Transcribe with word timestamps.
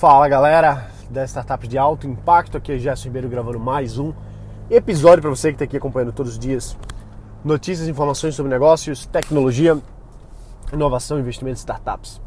Fala 0.00 0.26
galera 0.28 0.86
das 1.10 1.28
startups 1.28 1.68
de 1.68 1.76
alto 1.76 2.06
impacto, 2.06 2.56
aqui 2.56 2.72
é 2.72 2.78
Gerson 2.78 3.08
Ribeiro 3.08 3.28
gravando 3.28 3.60
mais 3.60 3.98
um 3.98 4.14
episódio 4.70 5.20
para 5.20 5.28
você 5.28 5.48
que 5.48 5.56
está 5.56 5.64
aqui 5.64 5.76
acompanhando 5.76 6.10
todos 6.10 6.32
os 6.32 6.38
dias 6.38 6.74
notícias, 7.44 7.86
informações 7.86 8.34
sobre 8.34 8.50
negócios, 8.50 9.04
tecnologia, 9.04 9.76
inovação, 10.72 11.20
investimento 11.20 11.58
em 11.58 11.58
startups. 11.58 12.18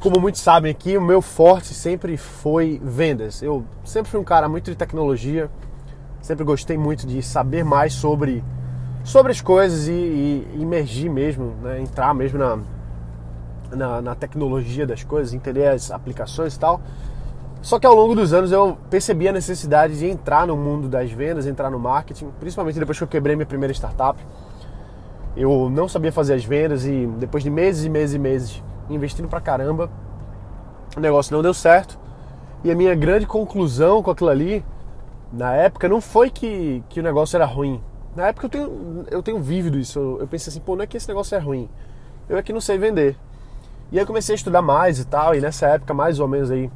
Como 0.00 0.18
muitos 0.18 0.40
sabem 0.40 0.70
aqui, 0.70 0.96
o 0.96 1.02
meu 1.02 1.20
forte 1.20 1.74
sempre 1.74 2.16
foi 2.16 2.80
vendas. 2.82 3.42
Eu 3.42 3.62
sempre 3.84 4.10
fui 4.10 4.18
um 4.18 4.24
cara 4.24 4.48
muito 4.48 4.70
de 4.70 4.78
tecnologia, 4.78 5.50
sempre 6.22 6.42
gostei 6.42 6.78
muito 6.78 7.06
de 7.06 7.22
saber 7.22 7.66
mais 7.66 7.92
sobre, 7.92 8.42
sobre 9.04 9.30
as 9.30 9.42
coisas 9.42 9.88
e, 9.88 9.92
e 10.54 10.64
mesmo, 11.10 11.54
né? 11.60 11.82
entrar 11.82 12.14
mesmo 12.14 12.38
na, 12.38 12.58
na, 13.70 14.00
na 14.00 14.14
tecnologia 14.14 14.86
das 14.86 15.02
coisas, 15.02 15.34
entender 15.34 15.66
as 15.66 15.90
aplicações 15.90 16.54
e 16.54 16.58
tal. 16.58 16.80
Só 17.62 17.78
que 17.80 17.86
ao 17.86 17.94
longo 17.94 18.14
dos 18.14 18.32
anos 18.32 18.52
eu 18.52 18.76
percebi 18.88 19.28
a 19.28 19.32
necessidade 19.32 19.98
de 19.98 20.06
entrar 20.06 20.46
no 20.46 20.56
mundo 20.56 20.88
das 20.88 21.10
vendas, 21.10 21.46
entrar 21.46 21.70
no 21.70 21.78
marketing, 21.78 22.30
principalmente 22.38 22.78
depois 22.78 22.96
que 22.96 23.04
eu 23.04 23.08
quebrei 23.08 23.34
minha 23.34 23.46
primeira 23.46 23.72
startup. 23.72 24.18
Eu 25.36 25.68
não 25.68 25.88
sabia 25.88 26.12
fazer 26.12 26.34
as 26.34 26.44
vendas 26.44 26.86
e 26.86 27.06
depois 27.18 27.42
de 27.42 27.50
meses 27.50 27.84
e 27.84 27.88
meses 27.88 28.14
e 28.14 28.18
meses 28.18 28.62
investindo 28.88 29.28
pra 29.28 29.40
caramba, 29.40 29.90
o 30.96 31.00
negócio 31.00 31.34
não 31.34 31.42
deu 31.42 31.52
certo. 31.52 31.98
E 32.64 32.70
a 32.70 32.74
minha 32.74 32.94
grande 32.94 33.26
conclusão 33.26 34.02
com 34.02 34.10
aquilo 34.10 34.30
ali, 34.30 34.64
na 35.32 35.52
época, 35.54 35.88
não 35.88 36.00
foi 36.00 36.30
que, 36.30 36.82
que 36.88 37.00
o 37.00 37.02
negócio 37.02 37.36
era 37.36 37.44
ruim. 37.44 37.80
Na 38.14 38.28
época 38.28 38.46
eu 38.46 38.50
tenho, 38.50 39.04
eu 39.10 39.22
tenho 39.22 39.38
vívido 39.40 39.78
isso. 39.78 40.18
Eu, 40.20 40.26
pensei 40.26 40.50
assim, 40.50 40.60
pô, 40.60 40.74
não 40.74 40.82
é 40.82 40.86
que 40.86 40.96
esse 40.96 41.06
negócio 41.06 41.34
é 41.34 41.38
ruim. 41.38 41.68
Eu 42.28 42.38
é 42.38 42.42
que 42.42 42.52
não 42.52 42.60
sei 42.60 42.78
vender. 42.78 43.16
E 43.90 43.96
aí 43.96 44.02
eu 44.02 44.06
comecei 44.06 44.34
a 44.34 44.36
estudar 44.36 44.62
mais 44.62 44.98
e 44.98 45.04
tal, 45.04 45.34
e 45.34 45.40
nessa 45.40 45.66
época, 45.66 45.94
mais 45.94 46.18
ou 46.18 46.26
menos 46.26 46.50
aí, 46.50 46.70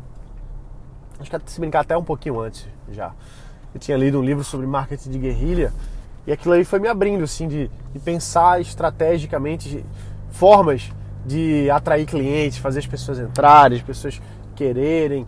acho 1.19 1.31
que 1.31 1.39
se 1.47 1.61
brincar 1.61 1.81
até 1.81 1.97
um 1.97 2.05
pouquinho 2.05 2.41
antes 2.41 2.69
já, 2.91 3.13
eu 3.75 3.81
tinha 3.81 3.97
lido 3.97 4.19
um 4.19 4.23
livro 4.23 4.45
sobre 4.45 4.67
marketing 4.67 5.11
de 5.11 5.19
guerrilha, 5.19 5.73
e 6.27 6.33
aquilo 6.33 6.55
aí 6.55 6.65
foi 6.65 6.79
me 6.79 6.89
abrindo, 6.89 7.25
assim, 7.25 7.49
de, 7.49 7.71
de 7.93 7.99
pensar 7.99 8.61
estrategicamente 8.61 9.85
formas 10.31 10.93
de 11.27 11.69
atrair 11.71 12.07
clientes, 12.07 12.59
fazer 12.59 12.79
as 12.79 12.87
pessoas 12.87 13.19
entrarem, 13.19 13.79
as 13.79 13.85
pessoas 13.85 14.21
quererem, 14.55 15.27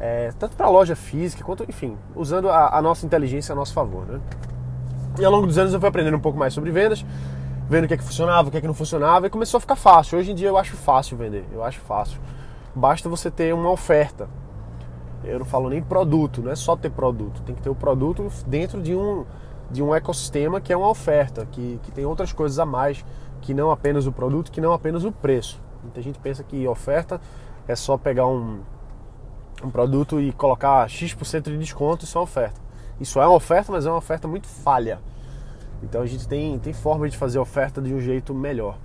é, 0.00 0.32
tanto 0.38 0.56
para 0.56 0.68
loja 0.68 0.96
física 0.96 1.44
quanto, 1.44 1.64
enfim, 1.68 1.96
usando 2.16 2.48
a, 2.50 2.76
a 2.76 2.82
nossa 2.82 3.06
inteligência 3.06 3.52
a 3.52 3.56
nosso 3.56 3.72
favor, 3.72 4.04
né? 4.06 4.20
E 5.18 5.24
ao 5.24 5.30
longo 5.30 5.46
dos 5.46 5.58
anos 5.58 5.72
eu 5.72 5.78
fui 5.78 5.88
aprendendo 5.88 6.16
um 6.16 6.20
pouco 6.20 6.38
mais 6.38 6.52
sobre 6.52 6.70
vendas, 6.70 7.04
vendo 7.72 7.86
o 7.86 7.88
que 7.88 7.94
é 7.94 7.96
que 7.96 8.04
funcionava, 8.04 8.48
o 8.48 8.50
que 8.50 8.58
é 8.58 8.60
que 8.60 8.66
não 8.66 8.74
funcionava, 8.74 9.26
e 9.26 9.30
começou 9.30 9.56
a 9.56 9.60
ficar 9.62 9.76
fácil. 9.76 10.18
Hoje 10.18 10.30
em 10.30 10.34
dia 10.34 10.48
eu 10.48 10.58
acho 10.58 10.76
fácil 10.76 11.16
vender, 11.16 11.46
eu 11.50 11.64
acho 11.64 11.80
fácil. 11.80 12.20
Basta 12.74 13.08
você 13.08 13.30
ter 13.30 13.54
uma 13.54 13.70
oferta. 13.70 14.28
Eu 15.24 15.38
não 15.38 15.46
falo 15.46 15.70
nem 15.70 15.82
produto, 15.82 16.42
não 16.42 16.52
é 16.52 16.54
só 16.54 16.76
ter 16.76 16.90
produto, 16.90 17.40
tem 17.42 17.54
que 17.54 17.62
ter 17.62 17.70
o 17.70 17.74
produto 17.74 18.28
dentro 18.46 18.82
de 18.82 18.94
um, 18.94 19.24
de 19.70 19.82
um 19.82 19.94
ecossistema 19.94 20.60
que 20.60 20.70
é 20.70 20.76
uma 20.76 20.90
oferta, 20.90 21.46
que, 21.50 21.80
que 21.82 21.90
tem 21.90 22.04
outras 22.04 22.30
coisas 22.30 22.58
a 22.58 22.66
mais, 22.66 23.02
que 23.40 23.54
não 23.54 23.70
apenas 23.70 24.06
o 24.06 24.12
produto, 24.12 24.52
que 24.52 24.60
não 24.60 24.74
apenas 24.74 25.04
o 25.04 25.10
preço. 25.10 25.58
Muita 25.82 26.02
gente 26.02 26.18
pensa 26.18 26.44
que 26.44 26.68
oferta 26.68 27.22
é 27.66 27.74
só 27.74 27.96
pegar 27.96 28.26
um, 28.26 28.60
um 29.64 29.70
produto 29.70 30.20
e 30.20 30.30
colocar 30.32 30.86
X% 30.90 31.44
de 31.44 31.56
desconto, 31.56 32.04
isso 32.04 32.18
é 32.18 32.20
oferta. 32.20 32.60
Isso 33.00 33.18
é 33.18 33.26
uma 33.26 33.34
oferta, 33.34 33.72
mas 33.72 33.86
é 33.86 33.88
uma 33.90 33.96
oferta 33.96 34.28
muito 34.28 34.46
falha 34.46 35.00
então 35.82 36.02
a 36.02 36.06
gente 36.06 36.26
tem, 36.28 36.58
tem 36.58 36.72
forma 36.72 37.08
de 37.08 37.16
fazer 37.16 37.38
oferta 37.38 37.80
de 37.80 37.92
um 37.92 38.00
jeito 38.00 38.34
melhor. 38.34 38.78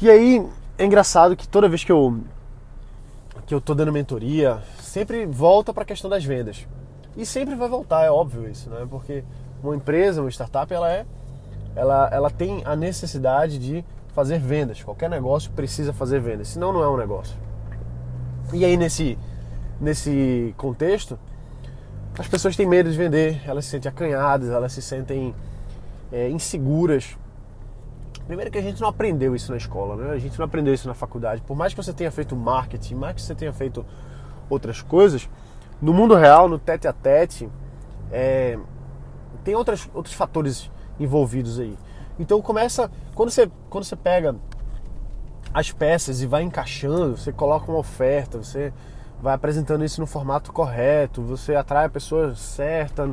E 0.00 0.10
aí 0.10 0.46
é 0.78 0.84
engraçado 0.84 1.36
que 1.36 1.46
toda 1.46 1.68
vez 1.68 1.84
que 1.84 1.92
eu 1.92 2.20
que 3.46 3.54
eu 3.54 3.60
tô 3.60 3.74
dando 3.74 3.92
mentoria, 3.92 4.62
sempre 4.80 5.26
volta 5.26 5.74
para 5.74 5.82
a 5.82 5.86
questão 5.86 6.08
das 6.08 6.24
vendas. 6.24 6.66
E 7.16 7.26
sempre 7.26 7.54
vai 7.54 7.68
voltar, 7.68 8.04
é 8.04 8.10
óbvio 8.10 8.48
isso, 8.48 8.70
né? 8.70 8.86
Porque 8.88 9.24
uma 9.62 9.74
empresa, 9.74 10.20
uma 10.20 10.30
startup, 10.30 10.72
ela 10.72 10.90
é 10.90 11.04
ela, 11.74 12.08
ela 12.12 12.30
tem 12.30 12.62
a 12.64 12.76
necessidade 12.76 13.58
de 13.58 13.84
fazer 14.14 14.38
vendas. 14.38 14.82
Qualquer 14.82 15.10
negócio 15.10 15.50
precisa 15.52 15.92
fazer 15.92 16.20
vendas, 16.20 16.48
senão 16.48 16.72
não 16.72 16.82
é 16.82 16.88
um 16.88 16.96
negócio. 16.96 17.36
E 18.52 18.64
aí 18.64 18.76
nesse 18.76 19.18
nesse 19.80 20.54
contexto, 20.56 21.18
as 22.16 22.28
pessoas 22.28 22.54
têm 22.54 22.66
medo 22.66 22.90
de 22.90 22.96
vender, 22.96 23.42
elas 23.46 23.64
se 23.64 23.72
sentem 23.72 23.88
acanhadas, 23.88 24.50
elas 24.50 24.72
se 24.72 24.80
sentem 24.80 25.34
é, 26.12 26.28
inseguras. 26.28 27.16
Primeiro 28.26 28.50
que 28.50 28.58
a 28.58 28.62
gente 28.62 28.80
não 28.80 28.88
aprendeu 28.88 29.34
isso 29.34 29.50
na 29.50 29.56
escola, 29.56 29.96
né? 29.96 30.10
A 30.12 30.18
gente 30.18 30.38
não 30.38 30.44
aprendeu 30.44 30.72
isso 30.72 30.86
na 30.86 30.94
faculdade. 30.94 31.42
Por 31.42 31.56
mais 31.56 31.74
que 31.74 31.82
você 31.82 31.92
tenha 31.92 32.10
feito 32.10 32.36
marketing, 32.36 32.94
mais 32.94 33.14
que 33.14 33.22
você 33.22 33.34
tenha 33.34 33.52
feito 33.52 33.84
outras 34.48 34.82
coisas, 34.82 35.28
no 35.80 35.92
mundo 35.92 36.14
real, 36.14 36.48
no 36.48 36.58
tete 36.58 36.86
a 36.86 36.92
tete, 36.92 37.48
é, 38.12 38.58
tem 39.42 39.54
outras, 39.54 39.88
outros 39.92 40.14
fatores 40.14 40.70
envolvidos 41.00 41.58
aí. 41.58 41.76
Então 42.18 42.40
começa 42.40 42.90
quando 43.14 43.30
você 43.30 43.50
quando 43.68 43.84
você 43.84 43.96
pega 43.96 44.36
as 45.52 45.72
peças 45.72 46.22
e 46.22 46.26
vai 46.26 46.42
encaixando, 46.42 47.16
você 47.16 47.32
coloca 47.32 47.70
uma 47.70 47.78
oferta, 47.78 48.38
você 48.38 48.72
vai 49.20 49.34
apresentando 49.34 49.84
isso 49.84 50.00
no 50.00 50.06
formato 50.06 50.52
correto, 50.52 51.22
você 51.22 51.54
atrai 51.54 51.86
a 51.86 51.90
pessoa 51.90 52.34
certa, 52.34 53.10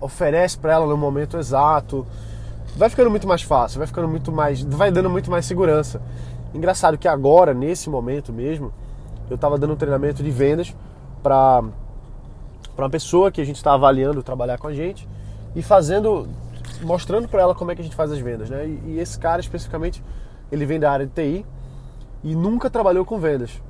oferece 0.00 0.58
para 0.58 0.72
ela 0.72 0.86
no 0.86 0.96
momento 0.96 1.36
exato. 1.36 2.06
Vai 2.76 2.88
ficando 2.88 3.10
muito 3.10 3.26
mais 3.26 3.42
fácil, 3.42 3.78
vai 3.78 3.86
ficando 3.86 4.08
muito 4.08 4.30
mais, 4.30 4.62
vai 4.62 4.90
dando 4.90 5.10
muito 5.10 5.30
mais 5.30 5.46
segurança. 5.46 6.00
Engraçado 6.54 6.96
que 6.96 7.08
agora, 7.08 7.52
nesse 7.52 7.90
momento 7.90 8.32
mesmo, 8.32 8.72
eu 9.28 9.34
estava 9.34 9.58
dando 9.58 9.74
um 9.74 9.76
treinamento 9.76 10.22
de 10.22 10.30
vendas 10.30 10.74
para 11.22 11.62
uma 12.76 12.90
pessoa 12.90 13.30
que 13.30 13.40
a 13.40 13.44
gente 13.44 13.56
está 13.56 13.74
avaliando 13.74 14.22
trabalhar 14.22 14.58
com 14.58 14.68
a 14.68 14.72
gente 14.72 15.08
e 15.54 15.62
fazendo, 15.62 16.28
mostrando 16.82 17.28
para 17.28 17.42
ela 17.42 17.54
como 17.54 17.70
é 17.70 17.74
que 17.74 17.80
a 17.80 17.84
gente 17.84 17.96
faz 17.96 18.12
as 18.12 18.18
vendas, 18.18 18.48
né? 18.48 18.66
E, 18.66 18.92
e 18.92 19.00
esse 19.00 19.18
cara 19.18 19.40
especificamente, 19.40 20.02
ele 20.50 20.64
vem 20.64 20.78
da 20.78 20.90
área 20.90 21.06
de 21.06 21.12
TI 21.12 21.46
e 22.22 22.34
nunca 22.34 22.70
trabalhou 22.70 23.04
com 23.04 23.18
vendas. 23.18 23.60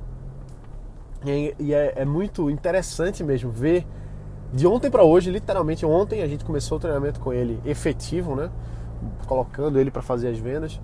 E, 1.25 1.55
e 1.59 1.73
é, 1.73 1.93
é 1.97 2.05
muito 2.05 2.49
interessante 2.49 3.23
mesmo 3.23 3.49
ver 3.49 3.85
de 4.53 4.65
ontem 4.65 4.89
para 4.89 5.03
hoje, 5.03 5.29
literalmente 5.29 5.85
ontem 5.85 6.21
a 6.23 6.27
gente 6.27 6.43
começou 6.43 6.77
o 6.77 6.81
treinamento 6.81 7.19
com 7.19 7.31
ele 7.31 7.59
efetivo, 7.65 8.35
né? 8.35 8.49
Colocando 9.27 9.79
ele 9.79 9.91
para 9.91 10.01
fazer 10.01 10.29
as 10.29 10.39
vendas. 10.39 10.79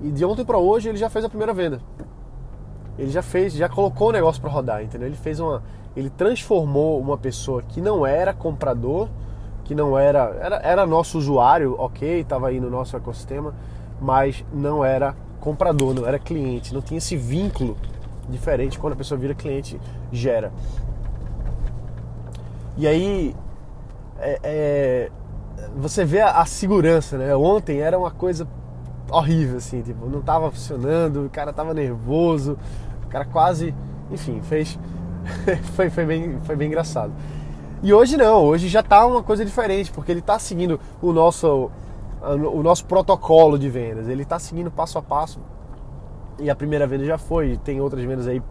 E 0.00 0.10
de 0.10 0.24
ontem 0.24 0.44
para 0.44 0.58
hoje 0.58 0.88
ele 0.88 0.98
já 0.98 1.10
fez 1.10 1.24
a 1.24 1.28
primeira 1.28 1.52
venda. 1.52 1.80
Ele 2.98 3.10
já 3.10 3.22
fez, 3.22 3.52
já 3.52 3.68
colocou 3.68 4.08
o 4.08 4.12
negócio 4.12 4.40
para 4.40 4.50
rodar, 4.50 4.82
entendeu? 4.82 5.08
Ele 5.08 5.16
fez 5.16 5.38
uma, 5.38 5.62
ele 5.94 6.08
transformou 6.08 6.98
uma 6.98 7.18
pessoa 7.18 7.62
que 7.62 7.80
não 7.80 8.06
era 8.06 8.32
comprador, 8.32 9.08
que 9.64 9.74
não 9.74 9.98
era, 9.98 10.34
era, 10.40 10.56
era 10.56 10.86
nosso 10.86 11.18
usuário, 11.18 11.74
ok, 11.78 12.20
estava 12.20 12.48
aí 12.48 12.58
no 12.60 12.70
nosso 12.70 12.96
ecossistema, 12.96 13.54
mas 14.00 14.44
não 14.52 14.82
era 14.82 15.14
comprador, 15.40 15.94
não 15.94 16.06
era 16.06 16.18
cliente, 16.18 16.72
não 16.72 16.80
tinha 16.80 16.98
esse 16.98 17.16
vínculo 17.16 17.76
diferente 18.28 18.78
quando 18.78 18.94
a 18.94 18.96
pessoa 18.96 19.18
vira 19.18 19.34
cliente 19.34 19.78
gera. 20.10 20.52
E 22.76 22.86
aí 22.86 23.34
é, 24.18 24.40
é, 24.42 25.10
você 25.76 26.04
vê 26.04 26.20
a, 26.20 26.40
a, 26.40 26.46
segurança, 26.46 27.16
né? 27.16 27.34
Ontem 27.34 27.80
era 27.80 27.98
uma 27.98 28.10
coisa 28.10 28.46
horrível, 29.10 29.58
assim, 29.58 29.82
tipo, 29.82 30.06
não 30.06 30.20
tava 30.20 30.50
funcionando, 30.50 31.26
o 31.26 31.30
cara 31.30 31.52
tava 31.52 31.72
nervoso, 31.72 32.58
o 33.04 33.08
cara 33.08 33.24
quase, 33.24 33.74
enfim, 34.10 34.40
fez. 34.42 34.78
foi, 35.74 35.90
foi, 35.90 36.04
bem, 36.04 36.38
foi 36.44 36.56
bem 36.56 36.68
engraçado. 36.68 37.12
E 37.82 37.92
hoje 37.92 38.16
não, 38.16 38.44
hoje 38.44 38.68
já 38.68 38.82
tá 38.82 39.06
uma 39.06 39.22
coisa 39.22 39.44
diferente, 39.44 39.92
porque 39.92 40.10
ele 40.10 40.22
tá 40.22 40.38
seguindo 40.38 40.80
o 41.00 41.12
nosso, 41.12 41.70
o 42.22 42.62
nosso 42.62 42.84
protocolo 42.86 43.58
de 43.58 43.68
vendas, 43.68 44.08
ele 44.08 44.24
tá 44.24 44.38
seguindo 44.38 44.70
passo 44.70 44.98
a 44.98 45.02
passo. 45.02 45.40
E 46.38 46.50
a 46.50 46.56
primeira 46.56 46.86
venda 46.86 47.04
já 47.04 47.16
foi, 47.16 47.58
tem 47.64 47.80
outras 47.80 48.04
vendas 48.04 48.26
aí 48.26 48.42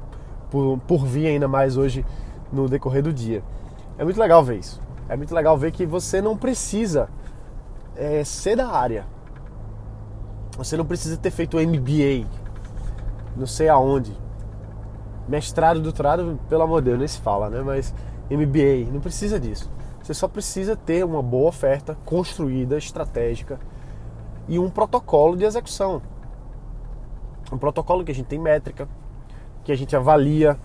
por, 0.49 0.79
por 0.87 1.05
vir 1.05 1.27
ainda 1.27 1.47
mais 1.47 1.77
hoje 1.77 2.05
no 2.51 2.67
decorrer 2.67 3.03
do 3.03 3.13
dia. 3.13 3.43
É 3.97 4.03
muito 4.03 4.19
legal 4.19 4.43
ver 4.43 4.59
isso. 4.59 4.81
É 5.07 5.15
muito 5.15 5.33
legal 5.33 5.57
ver 5.57 5.71
que 5.71 5.85
você 5.85 6.21
não 6.21 6.35
precisa 6.35 7.09
é, 7.95 8.23
ser 8.23 8.55
da 8.57 8.67
área. 8.67 9.05
Você 10.57 10.75
não 10.75 10.85
precisa 10.85 11.17
ter 11.17 11.31
feito 11.31 11.57
MBA, 11.57 12.27
não 13.35 13.45
sei 13.45 13.69
aonde. 13.69 14.15
Mestrado, 15.27 15.81
doutorado, 15.81 16.39
pelo 16.47 16.63
amor 16.63 16.81
de 16.81 16.85
Deus, 16.89 16.99
nem 16.99 17.07
se 17.07 17.19
fala, 17.19 17.49
né? 17.49 17.61
Mas 17.61 17.93
MBA, 18.29 18.91
não 18.91 19.01
precisa 19.01 19.39
disso. 19.39 19.69
Você 20.01 20.13
só 20.13 20.27
precisa 20.27 20.75
ter 20.75 21.03
uma 21.03 21.21
boa 21.21 21.49
oferta 21.49 21.97
construída, 22.05 22.77
estratégica 22.77 23.59
e 24.47 24.59
um 24.59 24.69
protocolo 24.69 25.35
de 25.35 25.43
execução. 25.43 26.01
Um 27.51 27.57
protocolo 27.57 28.03
que 28.03 28.11
a 28.11 28.15
gente 28.15 28.27
tem 28.27 28.39
métrica, 28.39 28.87
que 29.63 29.71
a 29.71 29.75
gente 29.75 29.95
avalia, 29.95 30.57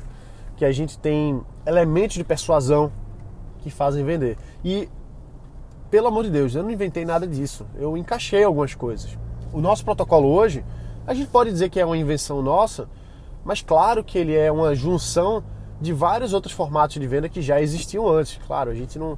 que 0.56 0.64
a 0.64 0.72
gente 0.72 0.98
tem 0.98 1.42
elementos 1.66 2.16
de 2.16 2.24
persuasão 2.24 2.92
que 3.60 3.70
fazem 3.70 4.04
vender. 4.04 4.36
E, 4.64 4.88
pelo 5.90 6.08
amor 6.08 6.24
de 6.24 6.30
Deus, 6.30 6.54
eu 6.54 6.62
não 6.62 6.70
inventei 6.70 7.04
nada 7.04 7.26
disso. 7.26 7.66
Eu 7.76 7.96
encaixei 7.96 8.44
algumas 8.44 8.74
coisas. 8.74 9.16
O 9.52 9.60
nosso 9.60 9.84
protocolo 9.84 10.28
hoje, 10.28 10.64
a 11.06 11.14
gente 11.14 11.28
pode 11.28 11.50
dizer 11.50 11.70
que 11.70 11.80
é 11.80 11.84
uma 11.84 11.96
invenção 11.96 12.42
nossa, 12.42 12.88
Mas 13.44 13.62
claro 13.62 14.04
que 14.04 14.18
ele 14.18 14.36
é 14.36 14.52
uma 14.52 14.74
junção 14.74 15.42
de 15.80 15.92
vários 15.92 16.34
outros 16.34 16.52
formatos 16.52 17.00
de 17.00 17.06
venda 17.06 17.28
que 17.28 17.40
já 17.40 17.60
existiam 17.60 18.06
antes. 18.06 18.38
Claro, 18.46 18.70
a 18.70 18.74
gente 18.74 18.98
não, 18.98 19.16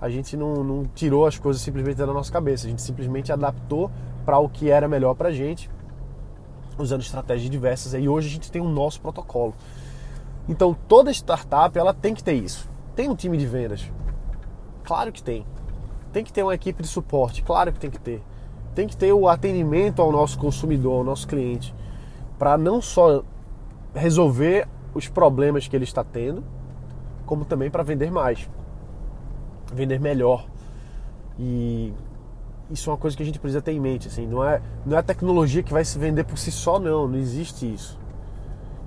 a 0.00 0.08
gente 0.08 0.36
não, 0.36 0.62
não 0.62 0.86
tirou 0.94 1.26
as 1.26 1.38
coisas 1.38 1.60
simplesmente 1.60 1.96
da 1.96 2.06
nossa 2.06 2.32
cabeça, 2.32 2.66
a 2.66 2.70
gente 2.70 2.82
simplesmente 2.82 3.32
adaptou 3.32 3.90
para 4.24 4.38
o 4.38 4.48
que 4.48 4.70
era 4.70 4.86
melhor 4.86 5.14
para 5.14 5.30
a 5.30 5.32
gente, 5.32 5.68
usando 6.78 7.00
estratégias 7.00 7.50
diversas. 7.50 7.94
E 7.94 8.08
hoje 8.08 8.28
a 8.28 8.30
gente 8.30 8.50
tem 8.50 8.62
o 8.62 8.68
nosso 8.68 9.00
protocolo. 9.00 9.54
Então 10.48 10.76
toda 10.86 11.10
startup 11.10 11.76
ela 11.76 11.92
tem 11.92 12.14
que 12.14 12.22
ter 12.22 12.34
isso. 12.34 12.68
Tem 12.98 13.08
um 13.08 13.14
time 13.14 13.38
de 13.38 13.46
vendas, 13.46 13.92
claro 14.82 15.12
que 15.12 15.22
tem. 15.22 15.46
Tem 16.12 16.24
que 16.24 16.32
ter 16.32 16.42
uma 16.42 16.52
equipe 16.52 16.82
de 16.82 16.88
suporte, 16.88 17.44
claro 17.44 17.72
que 17.72 17.78
tem 17.78 17.88
que 17.88 18.00
ter. 18.00 18.20
Tem 18.74 18.88
que 18.88 18.96
ter 18.96 19.12
o 19.12 19.28
atendimento 19.28 20.02
ao 20.02 20.10
nosso 20.10 20.36
consumidor, 20.36 20.94
ao 20.94 21.04
nosso 21.04 21.28
cliente, 21.28 21.72
para 22.40 22.58
não 22.58 22.82
só 22.82 23.22
resolver 23.94 24.66
os 24.92 25.06
problemas 25.06 25.68
que 25.68 25.76
ele 25.76 25.84
está 25.84 26.02
tendo, 26.02 26.42
como 27.24 27.44
também 27.44 27.70
para 27.70 27.84
vender 27.84 28.10
mais 28.10 28.50
vender 29.72 30.00
melhor. 30.00 30.48
E 31.38 31.94
isso 32.68 32.90
é 32.90 32.92
uma 32.92 32.98
coisa 32.98 33.16
que 33.16 33.22
a 33.22 33.26
gente 33.26 33.38
precisa 33.38 33.62
ter 33.62 33.70
em 33.70 33.80
mente, 33.80 34.08
assim, 34.08 34.26
não 34.26 34.42
é, 34.42 34.60
não 34.84 34.96
é 34.96 34.98
a 34.98 35.04
tecnologia 35.04 35.62
que 35.62 35.72
vai 35.72 35.84
se 35.84 35.96
vender 36.00 36.24
por 36.24 36.36
si 36.36 36.50
só, 36.50 36.80
não, 36.80 37.06
não 37.06 37.16
existe 37.16 37.72
isso. 37.72 37.96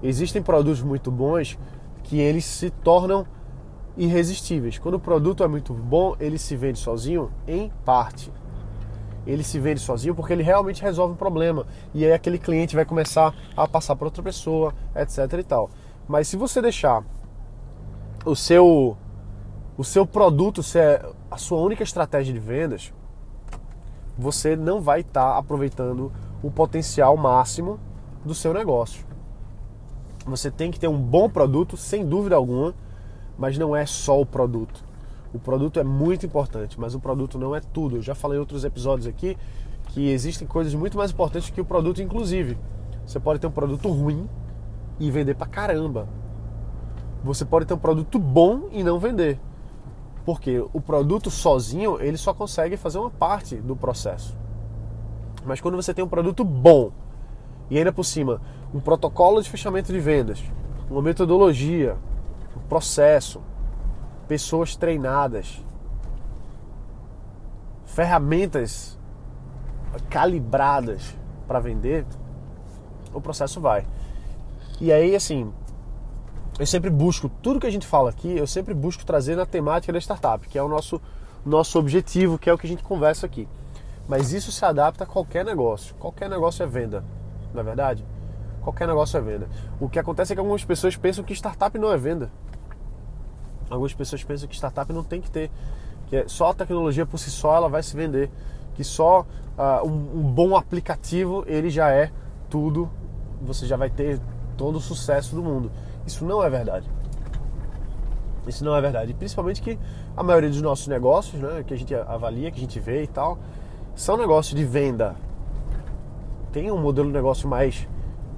Existem 0.04 0.44
produtos 0.44 0.82
muito 0.82 1.10
bons 1.10 1.58
que 2.04 2.20
eles 2.20 2.44
se 2.44 2.70
tornam 2.70 3.26
irresistíveis. 3.98 4.78
Quando 4.78 4.96
o 4.96 5.00
produto 5.00 5.44
é 5.44 5.48
muito 5.48 5.74
bom, 5.74 6.16
ele 6.20 6.38
se 6.38 6.56
vende 6.56 6.80
sozinho 6.80 7.32
em 7.48 7.72
parte. 7.86 8.32
Ele 9.26 9.44
se 9.44 9.60
vende 9.60 9.80
sozinho 9.80 10.16
porque 10.16 10.34
ele 10.34 10.44
realmente 10.44 10.82
resolve 10.82 11.14
um 11.14 11.18
problema. 11.18 11.66
E 11.94 12.06
aí 12.06 12.12
aquele 12.12 12.40
cliente 12.40 12.76
vai 12.76 12.86
começar 12.86 13.34
a 13.56 13.68
passar 13.68 13.96
para 13.96 14.06
outra 14.08 14.24
pessoa, 14.24 14.74
etc 14.96 15.40
e 15.40 15.44
tal. 15.44 15.70
Mas 16.08 16.28
se 16.28 16.36
você 16.36 16.62
deixar 16.62 17.04
o 18.26 18.36
seu 18.36 18.98
o 19.78 19.84
seu 19.84 20.06
produto 20.06 20.62
ser 20.62 21.04
a 21.30 21.38
sua 21.38 21.60
única 21.60 21.82
estratégia 21.82 22.34
de 22.34 22.40
vendas, 22.40 22.94
você 24.18 24.56
não 24.56 24.82
vai 24.82 25.02
estar 25.02 25.34
tá 25.34 25.38
aproveitando 25.38 26.12
o 26.44 26.52
potencial 26.52 27.16
máximo 27.18 27.80
do 28.24 28.36
seu 28.36 28.54
negócio. 28.54 29.06
Você 30.26 30.52
tem 30.52 30.70
que 30.70 30.80
ter 30.80 30.88
um 30.88 31.02
bom 31.02 31.30
produto, 31.30 31.76
sem 31.76 32.06
dúvida 32.06 32.36
alguma, 32.36 32.76
mas 33.38 33.58
não 33.58 33.76
é 33.76 33.86
só 33.86 34.20
o 34.20 34.26
produto. 34.26 34.84
O 35.34 35.40
produto 35.40 35.80
é 35.80 35.84
muito 35.84 36.26
importante, 36.26 36.80
mas 36.80 36.94
o 36.94 37.00
produto 37.00 37.38
não 37.38 37.56
é 37.56 37.62
tudo. 37.62 37.98
Eu 37.98 38.02
já 38.02 38.14
falei 38.14 38.38
em 38.38 38.40
outros 38.40 38.64
episódios 38.64 39.08
aqui 39.08 39.38
que 39.88 40.10
existem 40.10 40.48
coisas 40.48 40.74
muito 40.74 40.98
mais 40.98 41.12
importantes 41.12 41.50
que 41.50 41.62
o 41.62 41.66
produto, 41.66 42.02
inclusive. 42.02 42.58
Você 43.06 43.20
pode 43.20 43.40
ter 43.40 43.48
um 43.48 43.52
produto 43.52 43.90
ruim 43.90 44.30
e 45.00 45.10
vender 45.10 45.36
pra 45.36 45.48
caramba. 45.48 46.08
Você 47.24 47.46
pode 47.46 47.66
ter 47.66 47.74
um 47.74 47.78
produto 47.80 48.20
bom 48.20 48.70
e 48.72 48.84
não 48.84 49.00
vender. 49.00 49.40
Porque 50.26 50.64
o 50.74 50.80
produto 50.80 51.32
sozinho, 51.32 51.98
ele 52.02 52.18
só 52.18 52.34
consegue 52.34 52.78
fazer 52.78 53.00
uma 53.00 53.10
parte 53.10 53.56
do 53.56 53.76
processo. 53.76 54.38
Mas 55.46 55.60
quando 55.60 55.76
você 55.76 55.94
tem 55.94 56.06
um 56.06 56.10
produto 56.10 56.44
bom 56.44 56.92
e 57.70 57.78
ainda 57.78 57.92
por 57.92 58.04
cima 58.04 58.40
um 58.74 58.80
protocolo 58.80 59.42
de 59.42 59.50
fechamento 59.50 59.92
de 59.92 60.00
vendas, 60.00 60.44
uma 60.90 61.02
metodologia, 61.02 61.98
um 62.56 62.60
processo, 62.62 63.42
pessoas 64.28 64.76
treinadas, 64.76 65.62
ferramentas 67.86 68.98
calibradas 70.10 71.16
para 71.48 71.60
vender, 71.60 72.06
o 73.14 73.20
processo 73.20 73.60
vai. 73.60 73.86
E 74.80 74.92
aí, 74.92 75.16
assim, 75.16 75.52
eu 76.58 76.66
sempre 76.66 76.90
busco, 76.90 77.30
tudo 77.42 77.60
que 77.60 77.68
a 77.68 77.72
gente 77.72 77.86
fala 77.86 78.10
aqui, 78.10 78.38
eu 78.38 78.48
sempre 78.48 78.74
busco 78.74 79.06
trazer 79.06 79.36
na 79.36 79.46
temática 79.46 79.92
da 79.92 80.00
startup, 80.00 80.48
que 80.48 80.58
é 80.58 80.64
o 80.64 80.68
nosso, 80.68 81.02
nosso 81.46 81.78
objetivo, 81.78 82.38
que 82.38 82.50
é 82.50 82.54
o 82.54 82.58
que 82.58 82.66
a 82.66 82.70
gente 82.70 82.84
conversa 82.84 83.26
aqui. 83.26 83.48
Mas 84.08 84.32
isso 84.32 84.52
se 84.52 84.64
adapta 84.64 85.04
a 85.04 85.08
qualquer 85.08 85.46
negócio. 85.46 85.96
Qualquer 85.96 86.30
negócio 86.30 86.64
é 86.64 86.68
venda, 86.68 87.04
não 87.54 87.62
é 87.62 87.64
verdade? 87.64 88.06
Qualquer 88.62 88.88
negócio 88.88 89.18
é 89.18 89.22
venda. 89.22 89.50
O 89.80 89.90
que 89.90 90.00
acontece 90.00 90.34
é 90.34 90.36
que 90.36 90.40
algumas 90.40 90.64
pessoas 90.64 90.96
pensam 90.96 91.24
que 91.24 91.34
startup 91.34 91.78
não 91.78 91.92
é 91.92 91.98
venda. 91.98 92.32
Algumas 93.70 93.94
pessoas 93.94 94.24
pensam 94.24 94.48
que 94.48 94.56
startup 94.56 94.92
não 94.94 95.04
tem 95.04 95.22
que 95.22 95.32
ter, 95.32 95.50
que 96.08 96.18
é 96.18 96.28
só 96.28 96.50
a 96.50 96.54
tecnologia 96.54 97.06
por 97.06 97.18
si 97.18 97.32
só 97.32 97.56
ela 97.56 97.70
vai 97.70 97.82
se 97.82 97.96
vender, 97.96 98.30
que 98.74 98.84
só 98.84 99.22
uh, 99.22 99.88
um, 99.88 100.20
um 100.20 100.24
bom 100.24 100.56
aplicativo 100.56 101.44
ele 101.48 101.70
já 101.70 101.90
é 101.90 102.12
tudo, 102.50 102.90
você 103.42 103.66
já 103.66 103.78
vai 103.78 103.90
ter 103.90 104.20
todo 104.58 104.76
o 104.76 104.82
sucesso 104.82 105.36
do 105.36 105.42
mundo. 105.42 105.72
Isso 106.06 106.26
não 106.26 106.44
é 106.44 106.50
verdade. 106.50 106.90
Isso 108.48 108.64
não 108.66 108.76
é 108.76 108.82
verdade. 108.82 109.14
Principalmente 109.14 109.62
que 109.62 109.80
a 110.16 110.24
maioria 110.24 110.50
dos 110.50 110.62
nossos 110.62 110.88
negócios, 110.88 111.42
né, 111.42 111.64
que 111.66 111.74
a 111.74 111.78
gente 111.78 111.94
avalia, 111.96 112.52
que 112.52 112.58
a 112.58 112.62
gente 112.62 112.80
vê 112.80 113.04
e 113.04 113.08
tal, 113.08 113.40
são 113.96 114.18
negócios 114.18 114.56
de 114.56 114.66
venda. 114.66 115.16
Tem 116.52 116.72
um 116.72 116.78
modelo 116.78 117.08
de 117.08 117.14
negócio 117.14 117.48
mais, 117.48 117.88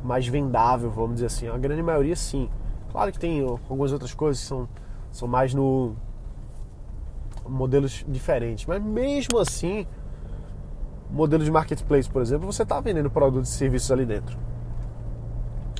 mais 0.03 0.27
vendável, 0.27 0.89
vamos 0.91 1.15
dizer 1.15 1.27
assim. 1.27 1.47
A 1.47 1.57
grande 1.57 1.81
maioria, 1.81 2.15
sim. 2.15 2.49
Claro 2.91 3.11
que 3.11 3.19
tem 3.19 3.41
algumas 3.41 3.91
outras 3.91 4.13
coisas 4.13 4.41
que 4.41 4.47
são, 4.47 4.67
são 5.11 5.27
mais 5.27 5.53
no 5.53 5.95
modelos 7.47 8.05
diferentes, 8.07 8.65
mas 8.65 8.81
mesmo 8.81 9.37
assim, 9.37 9.85
modelo 11.11 11.43
de 11.43 11.51
marketplace, 11.51 12.09
por 12.09 12.21
exemplo, 12.21 12.45
você 12.45 12.63
está 12.63 12.79
vendendo 12.79 13.09
produtos 13.09 13.51
e 13.51 13.57
serviços 13.57 13.91
ali 13.91 14.05
dentro. 14.05 14.37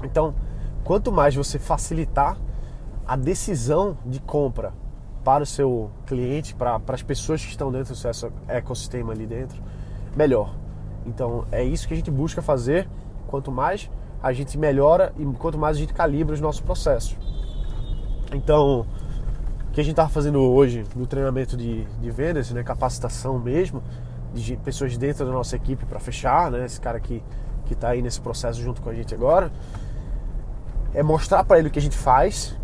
Então, 0.03 0.35
quanto 0.83 1.11
mais 1.11 1.33
você 1.35 1.57
facilitar 1.57 2.37
a 3.07 3.15
decisão 3.15 3.97
de 4.05 4.19
compra 4.19 4.73
para 5.23 5.43
o 5.43 5.45
seu 5.45 5.89
cliente, 6.05 6.53
para, 6.53 6.79
para 6.79 6.95
as 6.95 7.01
pessoas 7.01 7.43
que 7.43 7.51
estão 7.51 7.71
dentro 7.71 7.93
do 7.93 7.95
seu 7.95 8.31
ecossistema 8.47 9.13
ali 9.13 9.25
dentro, 9.25 9.61
melhor. 10.15 10.53
Então 11.05 11.45
é 11.51 11.63
isso 11.63 11.87
que 11.87 11.93
a 11.93 11.97
gente 11.97 12.11
busca 12.11 12.41
fazer. 12.41 12.87
Quanto 13.27 13.51
mais 13.51 13.89
a 14.23 14.31
gente 14.31 14.57
melhora 14.57 15.13
e 15.19 15.25
quanto 15.37 15.57
mais 15.57 15.75
a 15.75 15.79
gente 15.81 15.93
calibra 15.93 16.33
os 16.33 16.39
nossos 16.39 16.61
processos. 16.61 17.17
Então, 18.33 18.87
o 19.67 19.71
que 19.73 19.81
a 19.81 19.83
gente 19.83 19.93
está 19.93 20.07
fazendo 20.07 20.39
hoje 20.41 20.85
no 20.95 21.05
treinamento 21.05 21.57
de, 21.57 21.83
de 21.83 22.09
vendas, 22.09 22.49
né, 22.51 22.63
capacitação 22.63 23.37
mesmo, 23.37 23.83
de 24.33 24.55
pessoas 24.57 24.97
dentro 24.97 25.25
da 25.25 25.31
nossa 25.31 25.57
equipe 25.57 25.85
para 25.85 25.99
fechar, 25.99 26.49
né, 26.49 26.65
esse 26.65 26.79
cara 26.79 26.99
que 27.01 27.21
está 27.69 27.89
aí 27.89 28.01
nesse 28.01 28.21
processo 28.21 28.61
junto 28.61 28.81
com 28.81 28.89
a 28.89 28.93
gente 28.93 29.13
agora, 29.13 29.51
é 30.93 31.03
mostrar 31.03 31.43
para 31.43 31.59
ele 31.59 31.67
o 31.67 31.71
que 31.71 31.79
a 31.79 31.81
gente 31.81 31.97
faz, 31.97 32.55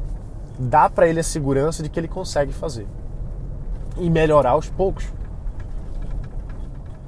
dar 0.57 0.89
para 0.89 1.07
ele 1.07 1.19
a 1.19 1.23
segurança 1.23 1.81
de 1.83 1.89
que 1.89 1.99
ele 1.99 2.07
consegue 2.07 2.53
fazer 2.53 2.87
e 3.97 4.09
melhorar 4.09 4.51
aos 4.51 4.69
poucos. 4.69 5.11